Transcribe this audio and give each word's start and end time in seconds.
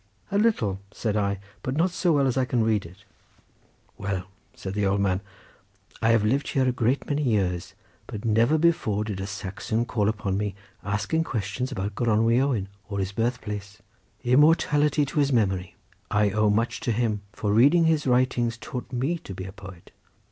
"A 0.31 0.39
little," 0.39 0.79
said 0.91 1.15
I; 1.15 1.37
"but 1.61 1.75
not 1.77 1.91
so 1.91 2.11
well 2.11 2.25
as 2.25 2.35
I 2.35 2.43
can 2.43 2.63
read 2.63 2.87
it." 2.87 3.05
"Well," 3.99 4.23
said 4.55 4.73
the 4.73 4.83
old 4.83 4.99
man, 4.99 5.21
"I 6.01 6.09
have 6.09 6.23
lived 6.25 6.47
here 6.47 6.67
a 6.67 6.71
great 6.71 7.05
many 7.05 7.21
years, 7.21 7.75
but 8.07 8.25
never 8.25 8.57
before 8.57 9.03
did 9.03 9.19
a 9.21 9.27
Saxon 9.27 9.85
call 9.85 10.09
upon 10.09 10.39
me, 10.39 10.55
asking 10.83 11.25
questions 11.25 11.71
about 11.71 11.93
Gronwy 11.93 12.39
Owen, 12.41 12.67
or 12.89 12.97
his 12.97 13.11
birth 13.11 13.41
place. 13.41 13.79
Immortality 14.23 15.05
to 15.05 15.19
his 15.19 15.31
memory! 15.31 15.75
I 16.09 16.31
owe 16.31 16.49
much 16.49 16.79
to 16.79 16.91
him, 16.91 17.21
for 17.31 17.53
reading 17.53 17.83
his 17.85 18.07
writings 18.07 18.57
taught 18.57 18.91
me 18.91 19.19
to 19.19 19.35
be 19.35 19.45
a 19.45 19.51
poet!" 19.53 19.91